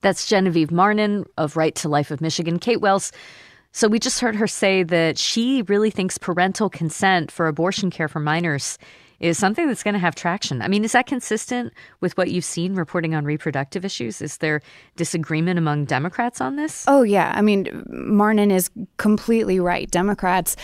That's 0.00 0.26
Genevieve 0.26 0.70
Marnon 0.70 1.24
of 1.36 1.56
Right 1.56 1.74
to 1.76 1.88
Life 1.88 2.10
of 2.10 2.20
Michigan. 2.20 2.58
Kate 2.58 2.80
Wells. 2.80 3.12
So 3.72 3.88
we 3.88 3.98
just 3.98 4.20
heard 4.20 4.36
her 4.36 4.46
say 4.46 4.84
that 4.84 5.18
she 5.18 5.62
really 5.62 5.90
thinks 5.90 6.16
parental 6.16 6.70
consent 6.70 7.32
for 7.32 7.48
abortion 7.48 7.90
care 7.90 8.06
for 8.06 8.20
minors 8.20 8.78
is 9.24 9.38
something 9.38 9.66
that's 9.66 9.82
going 9.82 9.94
to 9.94 10.00
have 10.00 10.14
traction. 10.14 10.60
I 10.60 10.68
mean, 10.68 10.84
is 10.84 10.92
that 10.92 11.06
consistent 11.06 11.72
with 12.00 12.14
what 12.18 12.30
you've 12.30 12.44
seen 12.44 12.74
reporting 12.74 13.14
on 13.14 13.24
reproductive 13.24 13.82
issues? 13.82 14.20
Is 14.20 14.36
there 14.36 14.60
disagreement 14.96 15.58
among 15.58 15.86
Democrats 15.86 16.42
on 16.42 16.56
this? 16.56 16.84
Oh, 16.86 17.02
yeah. 17.02 17.32
I 17.34 17.40
mean, 17.40 17.84
Marnon 17.88 18.50
is 18.50 18.70
completely 18.98 19.58
right. 19.58 19.90
Democrats 19.90 20.56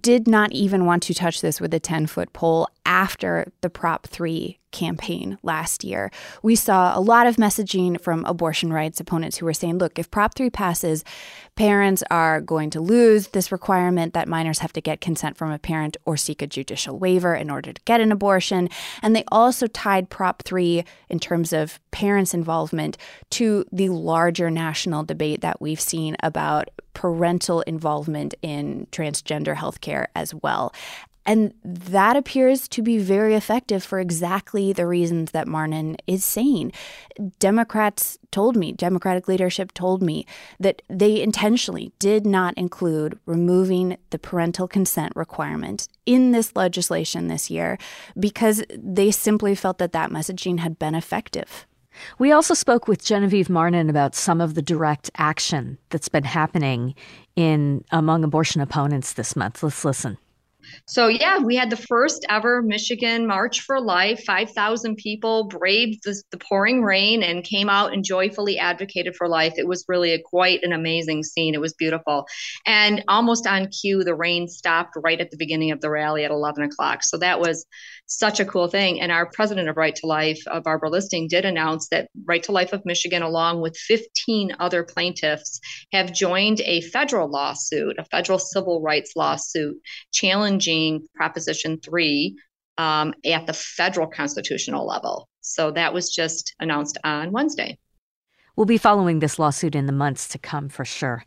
did 0.00 0.26
not 0.28 0.52
even 0.52 0.86
want 0.86 1.02
to 1.04 1.14
touch 1.14 1.40
this 1.40 1.60
with 1.60 1.72
a 1.74 1.80
10 1.80 2.06
foot 2.06 2.32
pole 2.32 2.68
after 2.84 3.52
the 3.60 3.70
Prop 3.70 4.06
3 4.06 4.58
campaign 4.72 5.38
last 5.42 5.84
year. 5.84 6.10
We 6.42 6.54
saw 6.54 6.96
a 6.96 7.00
lot 7.00 7.26
of 7.26 7.36
messaging 7.36 7.98
from 8.00 8.24
abortion 8.26 8.72
rights 8.72 9.00
opponents 9.00 9.38
who 9.38 9.46
were 9.46 9.54
saying, 9.54 9.78
look, 9.78 9.98
if 9.98 10.10
Prop 10.10 10.34
3 10.34 10.50
passes, 10.50 11.02
parents 11.54 12.04
are 12.10 12.40
going 12.40 12.68
to 12.70 12.80
lose 12.80 13.28
this 13.28 13.50
requirement 13.50 14.12
that 14.12 14.28
minors 14.28 14.58
have 14.58 14.74
to 14.74 14.80
get 14.82 15.00
consent 15.00 15.36
from 15.36 15.50
a 15.50 15.58
parent 15.58 15.96
or 16.04 16.16
seek 16.16 16.42
a 16.42 16.46
judicial 16.46 16.98
waiver 16.98 17.34
in 17.34 17.50
order 17.50 17.72
to 17.72 17.80
get 17.86 18.02
an 18.02 18.12
abortion. 18.12 18.68
And 19.02 19.16
they 19.16 19.24
also 19.32 19.66
tied 19.66 20.10
Prop 20.10 20.42
3 20.42 20.84
in 21.08 21.18
terms 21.18 21.52
of 21.52 21.80
parents' 21.90 22.34
involvement 22.34 22.98
to 23.30 23.64
the 23.72 23.88
larger 23.88 24.50
national 24.50 25.04
debate 25.04 25.40
that 25.40 25.60
we've 25.60 25.80
seen 25.80 26.16
about 26.22 26.68
parental 26.96 27.60
involvement 27.60 28.34
in 28.40 28.86
transgender 28.90 29.54
healthcare 29.54 30.06
as 30.14 30.34
well. 30.34 30.72
And 31.26 31.52
that 31.62 32.16
appears 32.16 32.68
to 32.68 32.80
be 32.80 32.96
very 32.96 33.34
effective 33.34 33.84
for 33.84 34.00
exactly 34.00 34.72
the 34.72 34.86
reasons 34.86 35.32
that 35.32 35.46
Marnon 35.46 35.98
is 36.06 36.24
saying. 36.24 36.72
Democrats 37.38 38.16
told 38.30 38.56
me, 38.56 38.72
Democratic 38.72 39.28
leadership 39.28 39.74
told 39.74 40.02
me, 40.02 40.24
that 40.58 40.80
they 40.88 41.20
intentionally 41.20 41.92
did 41.98 42.24
not 42.24 42.54
include 42.56 43.18
removing 43.26 43.98
the 44.08 44.18
parental 44.18 44.66
consent 44.66 45.12
requirement 45.14 45.88
in 46.06 46.32
this 46.32 46.56
legislation 46.56 47.28
this 47.28 47.50
year 47.50 47.76
because 48.18 48.64
they 48.70 49.10
simply 49.10 49.54
felt 49.54 49.76
that 49.76 49.92
that 49.92 50.10
messaging 50.10 50.60
had 50.60 50.78
been 50.78 50.94
effective. 50.94 51.66
We 52.18 52.32
also 52.32 52.54
spoke 52.54 52.88
with 52.88 53.04
Genevieve 53.04 53.48
Marnon 53.48 53.90
about 53.90 54.14
some 54.14 54.40
of 54.40 54.54
the 54.54 54.62
direct 54.62 55.10
action 55.16 55.78
that's 55.90 56.08
been 56.08 56.24
happening 56.24 56.94
in 57.36 57.84
among 57.90 58.24
abortion 58.24 58.60
opponents 58.60 59.12
this 59.12 59.36
month. 59.36 59.62
Let's 59.62 59.84
listen. 59.84 60.18
So, 60.86 61.08
yeah, 61.08 61.38
we 61.38 61.56
had 61.56 61.70
the 61.70 61.76
first 61.76 62.24
ever 62.28 62.62
Michigan 62.62 63.26
March 63.26 63.60
for 63.60 63.80
Life. 63.80 64.24
5,000 64.24 64.96
people 64.96 65.44
braved 65.44 66.00
the, 66.04 66.20
the, 66.30 66.38
pouring 66.38 66.82
rain 66.82 67.22
and 67.22 67.44
came 67.44 67.68
out 67.68 67.92
and 67.92 68.04
joyfully 68.04 68.58
advocated 68.58 69.16
for 69.16 69.28
life. 69.28 69.54
It 69.56 69.66
was 69.66 69.84
really 69.88 70.12
a, 70.12 70.20
quite 70.20 70.62
an 70.62 70.72
amazing 70.72 71.22
scene. 71.22 71.54
It 71.54 71.60
was 71.60 71.74
beautiful. 71.74 72.26
And 72.64 73.04
almost 73.08 73.46
on 73.46 73.68
cue, 73.68 74.04
the 74.04 74.14
rain 74.14 74.48
stopped 74.48 74.94
right 74.96 75.20
at 75.20 75.30
the 75.30 75.36
beginning 75.36 75.70
of 75.70 75.80
the 75.80 75.90
rally 75.90 76.24
at 76.24 76.30
11 76.30 76.64
o'clock. 76.64 77.02
So, 77.02 77.18
that 77.18 77.40
was 77.40 77.66
such 78.06 78.40
a 78.40 78.44
cool 78.44 78.68
thing. 78.68 79.00
And 79.00 79.12
our 79.12 79.26
president 79.30 79.68
of 79.68 79.76
Right 79.76 79.94
to 79.96 80.06
Life, 80.06 80.40
uh, 80.46 80.60
Barbara 80.60 80.90
Listing, 80.90 81.28
did 81.28 81.44
announce 81.44 81.88
that 81.88 82.08
Right 82.24 82.42
to 82.44 82.52
Life 82.52 82.72
of 82.72 82.84
Michigan, 82.86 83.22
along 83.22 83.60
with 83.60 83.76
15 83.76 84.56
other 84.58 84.84
plaintiffs, 84.84 85.60
have 85.92 86.12
joined 86.12 86.60
a 86.60 86.80
federal 86.82 87.28
lawsuit, 87.28 87.96
a 87.98 88.04
federal 88.04 88.38
civil 88.38 88.80
rights 88.80 89.12
lawsuit, 89.16 89.76
challenging 90.12 91.06
Proposition 91.14 91.78
3 91.80 92.36
um, 92.78 93.14
at 93.24 93.46
the 93.46 93.52
federal 93.52 94.06
constitutional 94.06 94.86
level. 94.86 95.28
So 95.40 95.70
that 95.72 95.94
was 95.94 96.10
just 96.10 96.54
announced 96.60 96.98
on 97.04 97.32
Wednesday. 97.32 97.78
We'll 98.56 98.66
be 98.66 98.78
following 98.78 99.18
this 99.18 99.38
lawsuit 99.38 99.74
in 99.74 99.86
the 99.86 99.92
months 99.92 100.28
to 100.28 100.38
come 100.38 100.68
for 100.68 100.84
sure. 100.84 101.24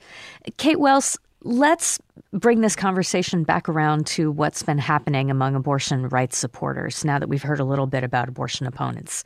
Kate 0.57 0.79
Wells, 0.79 1.17
Let's 1.43 1.99
bring 2.33 2.59
this 2.59 2.75
conversation 2.75 3.43
back 3.43 3.69
around 3.69 4.05
to 4.07 4.29
what's 4.29 4.61
been 4.61 4.77
happening 4.77 5.31
among 5.31 5.55
abortion 5.55 6.09
rights 6.09 6.37
supporters 6.37 7.05
now 7.05 7.17
that 7.17 7.29
we've 7.29 7.43
heard 7.43 7.61
a 7.61 7.65
little 7.65 7.87
bit 7.87 8.03
about 8.03 8.27
abortion 8.27 8.67
opponents. 8.67 9.23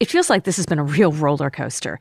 It 0.00 0.10
feels 0.10 0.28
like 0.28 0.42
this 0.42 0.56
has 0.56 0.66
been 0.66 0.80
a 0.80 0.84
real 0.84 1.12
roller 1.12 1.50
coaster. 1.50 2.00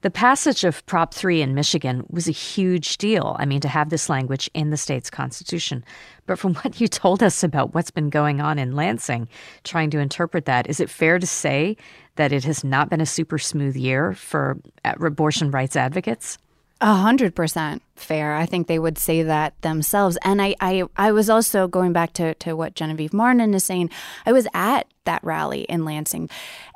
The 0.00 0.10
passage 0.10 0.64
of 0.64 0.84
Prop 0.86 1.12
3 1.14 1.42
in 1.42 1.54
Michigan 1.54 2.04
was 2.10 2.28
a 2.28 2.32
huge 2.32 2.98
deal. 2.98 3.36
I 3.38 3.44
mean, 3.44 3.60
to 3.60 3.68
have 3.68 3.90
this 3.90 4.08
language 4.08 4.50
in 4.52 4.70
the 4.70 4.76
state's 4.76 5.10
constitution. 5.10 5.84
But 6.26 6.38
from 6.38 6.54
what 6.56 6.80
you 6.80 6.88
told 6.88 7.22
us 7.22 7.42
about 7.42 7.74
what's 7.74 7.90
been 7.90 8.10
going 8.10 8.40
on 8.40 8.58
in 8.58 8.74
Lansing, 8.74 9.28
trying 9.64 9.90
to 9.90 9.98
interpret 9.98 10.46
that, 10.46 10.68
is 10.68 10.80
it 10.80 10.88
fair 10.88 11.18
to 11.18 11.26
say 11.26 11.76
that 12.16 12.32
it 12.32 12.44
has 12.44 12.64
not 12.64 12.88
been 12.88 13.00
a 13.00 13.06
super 13.06 13.38
smooth 13.38 13.76
year 13.76 14.14
for 14.14 14.58
uh, 14.84 14.94
abortion 15.00 15.50
rights 15.50 15.76
advocates? 15.76 16.38
A 16.80 16.94
hundred 16.94 17.34
percent 17.34 17.82
fair. 17.94 18.34
I 18.34 18.46
think 18.46 18.66
they 18.66 18.78
would 18.78 18.98
say 18.98 19.22
that 19.22 19.60
themselves. 19.62 20.18
And 20.22 20.42
I, 20.42 20.54
I, 20.60 20.84
I 20.96 21.12
was 21.12 21.30
also 21.30 21.68
going 21.68 21.92
back 21.92 22.12
to, 22.14 22.34
to 22.34 22.54
what 22.54 22.74
Genevieve 22.74 23.12
Marnon 23.12 23.54
is 23.54 23.64
saying. 23.64 23.90
I 24.26 24.32
was 24.32 24.48
at 24.52 24.88
that 25.04 25.22
rally 25.22 25.62
in 25.62 25.84
Lansing, 25.84 26.28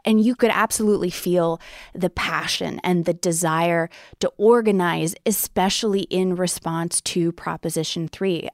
and 0.04 0.20
you 0.24 0.34
could 0.34 0.50
absolutely 0.52 1.10
feel 1.10 1.60
the 1.94 2.10
passion 2.10 2.80
and 2.84 3.04
the 3.04 3.14
desire 3.14 3.90
to 4.20 4.32
organize, 4.36 5.14
especially 5.26 6.02
in 6.02 6.36
response 6.36 7.00
to 7.02 7.32
Proposition 7.32 8.08
3. 8.08 8.48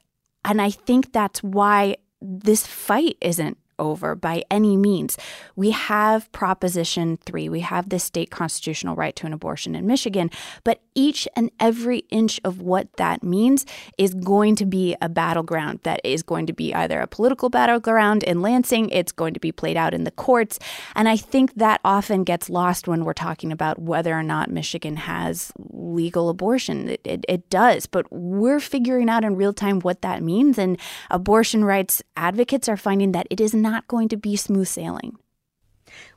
And 0.44 0.62
I 0.62 0.70
think 0.70 1.12
that's 1.12 1.42
why 1.42 1.96
this 2.20 2.66
fight 2.66 3.16
isn't 3.20 3.58
over 3.78 4.14
by 4.14 4.42
any 4.50 4.76
means. 4.76 5.16
We 5.56 5.70
have 5.70 6.30
Proposition 6.32 7.18
3, 7.24 7.48
we 7.48 7.60
have 7.60 7.88
the 7.88 7.98
state 7.98 8.30
constitutional 8.30 8.96
right 8.96 9.14
to 9.16 9.26
an 9.26 9.32
abortion 9.32 9.74
in 9.74 9.86
Michigan, 9.86 10.30
but 10.62 10.80
each 10.94 11.26
and 11.36 11.50
every 11.58 11.98
inch 12.10 12.40
of 12.44 12.60
what 12.60 12.92
that 12.96 13.22
means 13.22 13.66
is 13.98 14.14
going 14.14 14.56
to 14.56 14.66
be 14.66 14.96
a 15.00 15.08
battleground 15.08 15.80
that 15.82 16.00
is 16.04 16.22
going 16.22 16.46
to 16.46 16.52
be 16.52 16.74
either 16.74 17.00
a 17.00 17.06
political 17.06 17.48
battleground 17.48 18.22
in 18.22 18.42
Lansing, 18.42 18.90
it's 18.90 19.12
going 19.12 19.34
to 19.34 19.40
be 19.40 19.52
played 19.52 19.76
out 19.76 19.94
in 19.94 20.04
the 20.04 20.10
courts. 20.10 20.58
And 20.94 21.08
I 21.08 21.16
think 21.16 21.54
that 21.54 21.80
often 21.84 22.24
gets 22.24 22.48
lost 22.48 22.86
when 22.86 23.04
we're 23.04 23.12
talking 23.12 23.50
about 23.52 23.78
whether 23.78 24.14
or 24.14 24.22
not 24.22 24.50
Michigan 24.50 24.96
has 24.96 25.52
legal 25.70 26.28
abortion. 26.28 26.88
It, 26.88 27.00
it, 27.04 27.24
it 27.28 27.50
does, 27.50 27.86
but 27.86 28.10
we're 28.12 28.60
figuring 28.60 29.08
out 29.08 29.24
in 29.24 29.36
real 29.36 29.52
time 29.52 29.80
what 29.80 30.02
that 30.02 30.22
means. 30.22 30.58
And 30.58 30.78
abortion 31.10 31.64
rights 31.64 32.02
advocates 32.16 32.68
are 32.68 32.76
finding 32.76 33.12
that 33.12 33.26
it 33.30 33.40
is 33.40 33.54
not 33.64 33.88
going 33.88 34.08
to 34.10 34.16
be 34.16 34.36
smooth 34.36 34.68
sailing. 34.68 35.18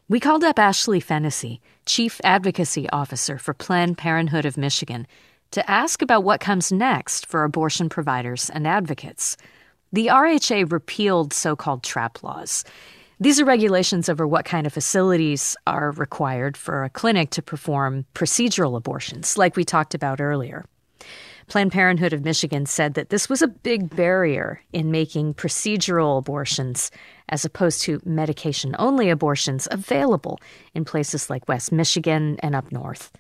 We 0.07 0.19
called 0.19 0.43
up 0.43 0.57
Ashlea 0.57 1.01
Phenicie, 1.01 1.59
Chief 1.85 2.21
Advocacy 2.23 2.87
Officer 2.91 3.39
for 3.39 3.53
Planned 3.53 3.97
Parenthood 3.97 4.45
of 4.45 4.57
Michigan, 4.57 5.07
to 5.51 5.69
ask 5.69 6.01
about 6.01 6.23
what 6.23 6.39
comes 6.39 6.71
next 6.71 7.25
for 7.25 7.43
abortion 7.43 7.89
providers 7.89 8.49
and 8.49 8.67
advocates. 8.67 9.37
The 9.91 10.07
RHA 10.07 10.71
repealed 10.71 11.33
so 11.33 11.55
called 11.55 11.83
trap 11.83 12.21
laws. 12.21 12.63
These 13.19 13.39
are 13.39 13.45
regulations 13.45 14.09
over 14.09 14.27
what 14.27 14.45
kind 14.45 14.67
of 14.67 14.73
facilities 14.73 15.55
are 15.65 15.91
required 15.91 16.55
for 16.55 16.83
a 16.83 16.89
clinic 16.89 17.31
to 17.31 17.41
perform 17.41 18.05
procedural 18.13 18.77
abortions, 18.77 19.37
like 19.37 19.55
we 19.55 19.63
talked 19.63 19.95
about 19.95 20.21
earlier. 20.21 20.65
Planned 21.47 21.71
Parenthood 21.71 22.11
of 22.11 22.25
Michigan 22.25 22.65
said 22.65 22.95
that 22.95 23.07
this 23.07 23.29
was 23.29 23.41
a 23.41 23.47
big 23.47 23.95
barrier 23.95 24.61
in 24.73 24.91
making 24.91 25.33
procedural 25.35 26.17
abortions, 26.17 26.91
as 27.29 27.45
opposed 27.45 27.81
to 27.83 28.01
medication 28.03 28.75
only 28.77 29.09
abortions, 29.09 29.65
available 29.71 30.39
in 30.73 30.83
places 30.83 31.29
like 31.29 31.47
West 31.47 31.71
Michigan 31.71 32.37
and 32.39 32.53
up 32.53 32.69
north. 32.69 33.13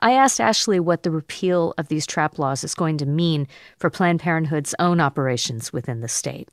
I 0.00 0.12
asked 0.12 0.40
Ashlea 0.40 0.80
what 0.80 1.02
the 1.02 1.10
repeal 1.10 1.74
of 1.76 1.88
these 1.88 2.06
trap 2.06 2.38
laws 2.38 2.64
is 2.64 2.74
going 2.74 2.96
to 2.98 3.06
mean 3.06 3.46
for 3.76 3.90
Planned 3.90 4.20
Parenthood's 4.20 4.74
own 4.78 4.98
operations 4.98 5.70
within 5.70 6.00
the 6.00 6.08
state. 6.08 6.48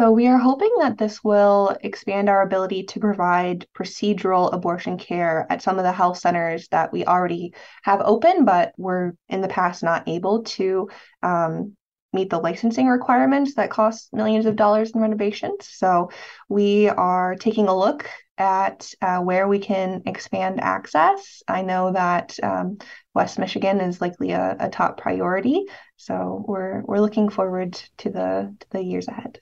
So, 0.00 0.10
we 0.10 0.28
are 0.28 0.38
hoping 0.38 0.70
that 0.78 0.96
this 0.96 1.22
will 1.22 1.76
expand 1.82 2.30
our 2.30 2.40
ability 2.40 2.84
to 2.84 3.00
provide 3.00 3.66
procedural 3.74 4.50
abortion 4.50 4.96
care 4.96 5.46
at 5.50 5.60
some 5.60 5.76
of 5.76 5.84
the 5.84 5.92
health 5.92 6.16
centers 6.16 6.68
that 6.68 6.90
we 6.90 7.04
already 7.04 7.52
have 7.82 8.00
open, 8.00 8.46
but 8.46 8.72
were 8.78 9.14
in 9.28 9.42
the 9.42 9.48
past 9.48 9.82
not 9.82 10.08
able 10.08 10.44
to 10.44 10.88
um, 11.22 11.76
meet 12.14 12.30
the 12.30 12.38
licensing 12.38 12.86
requirements 12.88 13.56
that 13.56 13.68
cost 13.68 14.08
millions 14.14 14.46
of 14.46 14.56
dollars 14.56 14.90
in 14.92 15.02
renovations. 15.02 15.68
So, 15.68 16.08
we 16.48 16.88
are 16.88 17.34
taking 17.34 17.68
a 17.68 17.76
look 17.76 18.08
at 18.38 18.94
uh, 19.02 19.18
where 19.18 19.48
we 19.48 19.58
can 19.58 20.00
expand 20.06 20.62
access. 20.62 21.42
I 21.46 21.60
know 21.60 21.92
that 21.92 22.38
um, 22.42 22.78
West 23.14 23.38
Michigan 23.38 23.82
is 23.82 24.00
likely 24.00 24.30
a, 24.30 24.56
a, 24.60 24.70
top 24.70 24.98
priority, 24.98 25.66
so 25.96 26.42
we're 26.48 26.80
we're 26.86 27.00
looking 27.00 27.28
forward 27.28 27.74
to 27.98 28.08
the 28.08 28.56
to 28.60 28.66
the 28.70 28.82
years 28.82 29.06
ahead. 29.06 29.40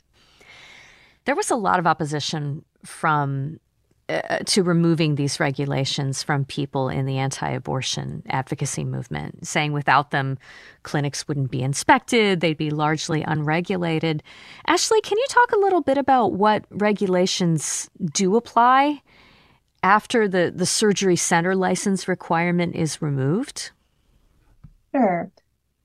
There 1.28 1.37
was 1.37 1.50
a 1.50 1.56
lot 1.56 1.78
of 1.78 1.87
opposition 1.87 2.64
from 2.87 3.61
uh, 4.08 4.38
to 4.47 4.62
removing 4.62 5.16
these 5.16 5.38
regulations 5.38 6.23
from 6.23 6.47
people 6.47 6.88
in 6.88 7.04
the 7.04 7.18
anti-abortion 7.18 8.23
advocacy 8.30 8.82
movement, 8.82 9.47
saying 9.47 9.75
without 9.75 10.11
them, 10.11 10.38
clinics 10.85 11.28
wouldn't 11.28 11.50
be 11.50 11.61
inspected; 11.61 12.40
they'd 12.40 12.56
be 12.56 12.70
largely 12.70 13.20
unregulated. 13.20 14.23
Ashlea, 14.66 15.02
can 15.02 15.18
you 15.18 15.26
talk 15.28 15.52
a 15.52 15.58
little 15.58 15.82
bit 15.82 15.99
about 15.99 16.32
what 16.32 16.64
regulations 16.70 17.90
do 18.14 18.35
apply 18.35 19.02
after 19.82 20.28
the 20.28 20.50
the 20.56 20.64
surgery 20.64 21.16
center 21.16 21.54
license 21.54 22.08
requirement 22.08 22.75
is 22.75 23.02
removed? 23.02 23.73
Sure. 24.94 25.30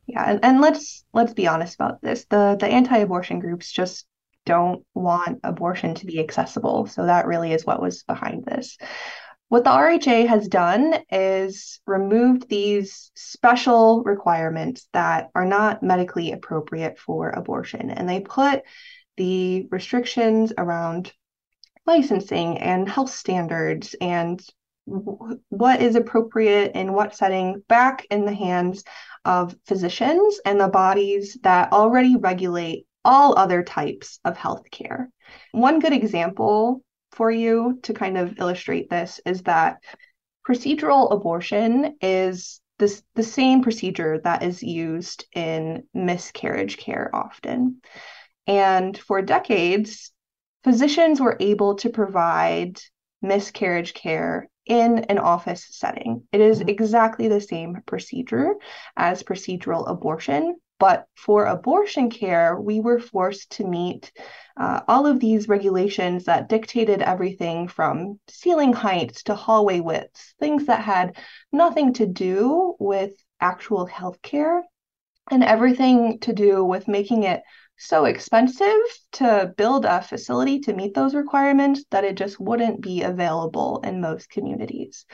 Yeah, 0.07 0.23
and, 0.23 0.39
and 0.41 0.61
let's 0.61 1.03
let's 1.11 1.33
be 1.33 1.47
honest 1.47 1.75
about 1.75 2.01
this. 2.01 2.23
The 2.29 2.55
the 2.57 2.67
anti-abortion 2.67 3.39
groups 3.39 3.69
just 3.69 4.05
don't 4.45 4.85
want 4.93 5.39
abortion 5.43 5.95
to 5.95 6.05
be 6.05 6.19
accessible. 6.19 6.87
So 6.87 7.05
that 7.05 7.27
really 7.27 7.53
is 7.53 7.65
what 7.65 7.81
was 7.81 8.03
behind 8.03 8.45
this. 8.45 8.77
What 9.49 9.63
the 9.63 9.69
RHA 9.69 10.27
has 10.27 10.47
done 10.47 10.95
is 11.11 11.79
removed 11.85 12.49
these 12.49 13.11
special 13.13 14.01
requirements 14.03 14.87
that 14.93 15.29
are 15.35 15.45
not 15.45 15.83
medically 15.83 16.31
appropriate 16.31 16.97
for 16.97 17.29
abortion. 17.29 17.91
And 17.91 18.09
they 18.09 18.21
put 18.21 18.63
the 19.17 19.67
restrictions 19.69 20.53
around 20.57 21.13
licensing 21.85 22.57
and 22.57 22.89
health 22.89 23.11
standards 23.11 23.95
and 24.01 24.41
what 24.85 25.81
is 25.81 25.95
appropriate 25.95 26.73
in 26.75 26.93
what 26.93 27.15
setting 27.15 27.63
back 27.69 28.05
in 28.09 28.25
the 28.25 28.33
hands 28.33 28.83
of 29.23 29.55
physicians 29.65 30.39
and 30.45 30.59
the 30.59 30.67
bodies 30.67 31.37
that 31.43 31.71
already 31.71 32.15
regulate 32.17 32.85
all 33.05 33.37
other 33.37 33.63
types 33.63 34.19
of 34.25 34.37
healthcare. 34.37 35.07
One 35.51 35.79
good 35.79 35.93
example 35.93 36.81
for 37.11 37.31
you 37.31 37.79
to 37.83 37.93
kind 37.93 38.17
of 38.17 38.39
illustrate 38.39 38.89
this 38.89 39.19
is 39.25 39.43
that 39.43 39.77
procedural 40.47 41.11
abortion 41.11 41.95
is 42.01 42.61
this, 42.79 43.03
the 43.15 43.23
same 43.23 43.61
procedure 43.61 44.19
that 44.23 44.43
is 44.43 44.63
used 44.63 45.25
in 45.33 45.83
miscarriage 45.93 46.77
care 46.77 47.09
often. 47.13 47.81
And 48.47 48.97
for 48.97 49.21
decades, 49.21 50.11
physicians 50.63 51.21
were 51.21 51.37
able 51.39 51.75
to 51.75 51.89
provide 51.89 52.79
miscarriage 53.21 53.93
care 53.93 54.49
in 54.65 54.99
an 55.05 55.17
office 55.17 55.65
setting. 55.69 56.23
It 56.31 56.41
is 56.41 56.59
mm-hmm. 56.59 56.69
exactly 56.69 57.27
the 57.27 57.41
same 57.41 57.81
procedure 57.85 58.55
as 58.95 59.23
procedural 59.23 59.89
abortion, 59.89 60.55
but 60.83 61.07
for 61.15 61.45
abortion 61.45 62.09
care, 62.09 62.59
we 62.59 62.81
were 62.81 62.99
forced 62.99 63.51
to 63.51 63.63
meet 63.63 64.11
uh, 64.57 64.81
all 64.85 65.07
of 65.07 65.17
these 65.21 65.47
regulations 65.47 66.25
that 66.25 66.49
dictated 66.49 67.01
everything 67.01 67.69
from 67.69 68.19
ceiling 68.27 68.73
heights 68.73 69.23
to 69.23 69.33
hallway 69.33 69.79
widths, 69.79 70.35
things 70.41 70.65
that 70.65 70.81
had 70.81 71.15
nothing 71.53 71.93
to 71.93 72.05
do 72.05 72.75
with 72.79 73.13
actual 73.39 73.87
healthcare 73.87 74.59
and 75.31 75.41
everything 75.41 76.19
to 76.19 76.33
do 76.33 76.65
with 76.65 76.89
making 76.89 77.23
it 77.23 77.41
so 77.77 78.03
expensive 78.03 78.83
to 79.13 79.53
build 79.55 79.85
a 79.85 80.01
facility 80.01 80.59
to 80.59 80.73
meet 80.73 80.93
those 80.93 81.15
requirements 81.15 81.85
that 81.91 82.03
it 82.03 82.15
just 82.15 82.41
wouldn't 82.41 82.81
be 82.81 83.03
available 83.03 83.79
in 83.85 84.01
most 84.01 84.29
communities. 84.29 85.05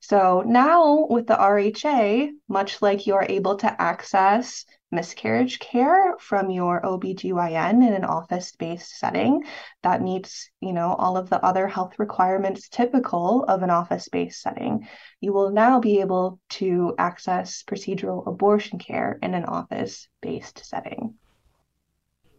So 0.00 0.44
now 0.46 1.06
with 1.10 1.26
the 1.26 1.34
RHA, 1.34 2.30
much 2.48 2.80
like 2.80 3.06
you're 3.06 3.26
able 3.28 3.56
to 3.56 3.82
access 3.82 4.64
miscarriage 4.90 5.58
care 5.58 6.14
from 6.18 6.48
your 6.50 6.80
OBGYN 6.82 7.86
in 7.86 7.92
an 7.92 8.04
office-based 8.04 8.98
setting 8.98 9.42
that 9.82 10.02
meets, 10.02 10.50
you 10.60 10.72
know, 10.72 10.94
all 10.94 11.16
of 11.16 11.28
the 11.28 11.44
other 11.44 11.66
health 11.66 11.98
requirements 11.98 12.68
typical 12.68 13.44
of 13.44 13.62
an 13.62 13.70
office-based 13.70 14.40
setting, 14.40 14.86
you 15.20 15.32
will 15.32 15.50
now 15.50 15.80
be 15.80 16.00
able 16.00 16.40
to 16.48 16.94
access 16.98 17.62
procedural 17.62 18.26
abortion 18.26 18.78
care 18.78 19.18
in 19.22 19.34
an 19.34 19.44
office-based 19.44 20.64
setting. 20.64 21.14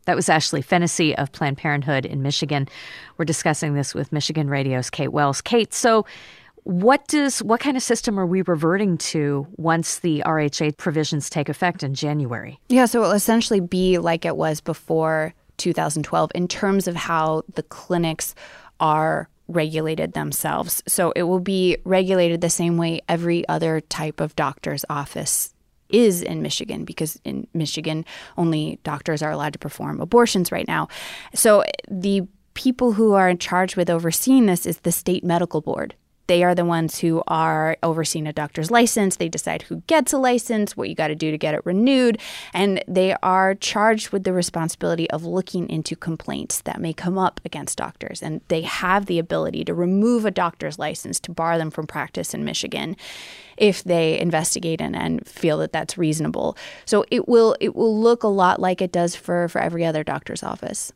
That 0.06 0.16
was 0.16 0.30
Ashlea 0.30 0.64
Phenicie 0.64 1.18
of 1.18 1.34
Planned 1.34 1.58
Parenthood 1.58 2.06
in 2.06 2.22
Michigan. 2.22 2.70
We're 3.18 3.26
discussing 3.26 3.74
this 3.74 3.94
with 3.94 4.14
Michigan 4.14 4.50
Radio's 4.50 4.90
Kate 4.90 5.12
Wells. 5.12 5.42
Kate, 5.42 5.74
so 5.74 6.06
what 6.68 7.08
does 7.08 7.42
what 7.42 7.62
kind 7.62 7.78
of 7.78 7.84
system 7.84 8.20
are 8.20 8.26
we 8.26 8.42
reverting 8.42 8.98
to 8.98 9.48
once 9.56 10.00
the 10.00 10.22
RHA 10.26 10.76
provisions 10.76 11.30
take 11.30 11.48
effect 11.48 11.82
in 11.82 11.94
January? 11.94 12.60
Yeah, 12.68 12.86
so 12.86 13.04
it'll 13.04 13.14
essentially 13.14 13.62
be 13.62 14.00
like 14.00 14.26
it 14.26 14.36
was 14.36 14.60
before 14.60 15.34
2012 15.56 16.30
in 16.36 16.50
terms 16.50 16.86
of 16.90 16.98
how 16.98 17.44
the 17.56 17.64
clinics 17.64 18.36
are 18.82 19.30
regulated 19.48 20.12
themselves. 20.12 20.84
So 20.88 21.14
it 21.16 21.24
will 21.24 21.40
be 21.40 21.78
regulated 21.86 22.42
the 22.42 22.50
same 22.50 22.76
way 22.76 23.00
every 23.08 23.48
other 23.48 23.80
type 23.80 24.20
of 24.20 24.36
doctor's 24.36 24.84
office 24.90 25.54
is 25.88 26.22
in 26.22 26.42
Michigan 26.42 26.84
because 26.84 27.18
in 27.24 27.48
Michigan 27.54 28.04
only 28.38 28.78
doctors 28.84 29.22
are 29.22 29.32
allowed 29.32 29.54
to 29.54 29.60
perform 29.60 30.02
abortions 30.02 30.52
right 30.52 30.68
now. 30.68 30.90
So 31.34 31.64
the 31.90 32.28
people 32.56 32.92
who 32.92 33.14
are 33.14 33.30
in 33.30 33.38
charge 33.38 33.78
with 33.78 33.90
overseeing 33.90 34.48
this 34.48 34.66
is 34.66 34.80
the 34.80 34.92
state 34.92 35.24
medical 35.24 35.62
board. 35.62 35.96
They 36.28 36.44
are 36.44 36.54
the 36.54 36.66
ones 36.66 37.00
who 37.00 37.24
are 37.28 37.78
overseeing 37.82 38.28
a 38.28 38.34
doctor's 38.34 38.70
license. 38.70 39.16
They 39.16 39.30
decide 39.30 39.64
who 39.64 39.78
gets 39.88 40.14
a 40.14 40.18
license, 40.18 40.76
what 40.76 40.90
you 40.90 40.96
got 40.96 41.08
to 41.08 41.16
do 41.16 41.32
to 41.32 41.38
get 41.38 41.56
it 41.56 41.66
renewed, 41.66 42.20
and 42.54 42.84
they 42.88 43.16
are 43.24 43.56
charged 43.56 44.12
with 44.12 44.24
the 44.24 44.34
responsibility 44.34 45.10
of 45.10 45.24
looking 45.24 45.70
into 45.70 45.96
complaints 45.96 46.62
that 46.62 46.82
may 46.82 46.94
come 46.94 47.18
up 47.18 47.40
against 47.46 47.78
doctors. 47.78 48.22
And 48.22 48.42
they 48.50 48.62
have 48.62 49.06
the 49.06 49.20
ability 49.20 49.64
to 49.66 49.74
remove 49.74 50.26
a 50.26 50.32
doctor's 50.32 50.78
license 50.78 51.20
to 51.22 51.32
bar 51.32 51.58
them 51.58 51.72
from 51.72 51.88
practice 51.88 52.34
in 52.34 52.44
Michigan 52.44 52.96
if 53.58 53.84
they 53.84 54.20
investigate 54.20 54.82
and, 54.82 54.96
and 54.96 55.26
feel 55.28 55.58
that 55.58 55.72
that's 55.72 55.98
reasonable. 55.98 56.58
So 56.86 57.06
it 57.10 57.28
will 57.28 57.56
it 57.60 57.76
will 57.76 58.00
look 58.00 58.24
a 58.24 58.28
lot 58.28 58.60
like 58.60 58.82
it 58.82 58.92
does 58.92 59.16
for 59.16 59.48
for 59.48 59.60
every 59.60 59.86
other 59.86 60.04
doctor's 60.04 60.44
office. 60.44 60.94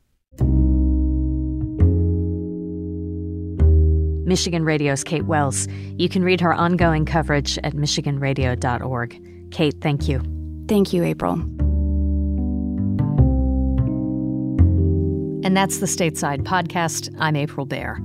Michigan 4.31 4.63
Radio's 4.63 5.03
Kate 5.03 5.25
Wells. 5.25 5.67
You 5.97 6.07
can 6.07 6.23
read 6.23 6.39
her 6.39 6.53
ongoing 6.53 7.03
coverage 7.03 7.57
at 7.65 7.73
michiganradio.org. 7.73 9.51
Kate, 9.51 9.75
thank 9.81 10.07
you. 10.07 10.21
Thank 10.69 10.93
you, 10.93 11.03
April. 11.03 11.33
And 15.43 15.57
that's 15.57 15.79
the 15.79 15.85
Stateside 15.85 16.43
Podcast. 16.43 17.13
I'm 17.19 17.35
April 17.35 17.65
Baer. 17.65 17.99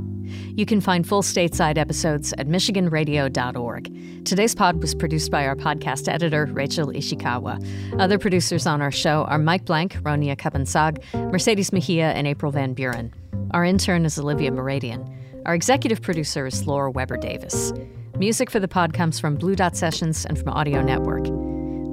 You 0.57 0.67
can 0.67 0.81
find 0.81 1.07
full 1.07 1.23
stateside 1.23 1.79
episodes 1.79 2.33
at 2.39 2.49
MichiganRadio.org. 2.49 4.25
Today's 4.25 4.57
pod 4.57 4.83
was 4.83 4.97
produced 4.97 5.31
by 5.31 5.47
our 5.47 5.55
podcast 5.55 6.13
editor, 6.13 6.47
Rachel 6.47 6.89
Ishikawa. 6.89 8.01
Other 8.01 8.19
producers 8.19 8.67
on 8.67 8.83
our 8.83 8.91
show 8.91 9.23
are 9.29 9.39
Mike 9.39 9.65
Blank, 9.65 10.03
Ronia 10.03 10.35
Cabansag, 10.35 11.05
Mercedes 11.31 11.73
Mejia, 11.73 12.11
and 12.11 12.27
April 12.27 12.51
Van 12.51 12.75
Buren. 12.75 13.15
Our 13.53 13.65
intern 13.65 14.05
is 14.05 14.19
Olivia 14.19 14.51
Moradian. 14.51 15.16
Our 15.47 15.55
executive 15.55 16.03
producer 16.03 16.45
is 16.47 16.67
Laura 16.67 16.91
Weber 16.91 17.17
Davis. 17.17 17.73
Music 18.19 18.51
for 18.51 18.59
the 18.59 18.67
pod 18.67 18.93
comes 18.93 19.21
from 19.21 19.37
Blue 19.37 19.55
Dot 19.55 19.77
Sessions 19.77 20.27
and 20.27 20.37
from 20.37 20.49
Audio 20.49 20.83
Network. 20.83 21.25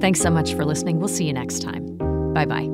Thanks 0.00 0.20
so 0.20 0.28
much 0.28 0.54
for 0.54 0.64
listening. 0.64 0.98
We'll 0.98 1.08
see 1.08 1.24
you 1.24 1.32
next 1.32 1.62
time. 1.62 1.96
Bye 2.34 2.46
bye. 2.46 2.73